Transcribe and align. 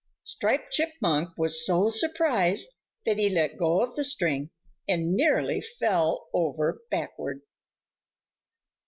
Striped 0.23 0.71
Chipmunk 0.73 1.37
was 1.37 1.63
so 1.63 1.87
surprised 1.87 2.69
that 3.05 3.19
he 3.19 3.29
let 3.29 3.55
go 3.55 3.83
of 3.83 3.95
the 3.95 4.03
string 4.03 4.49
and 4.87 5.13
nearly 5.13 5.61
fell 5.61 6.27
over 6.33 6.81
backward. 6.89 7.41